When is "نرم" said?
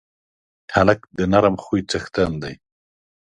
1.31-1.55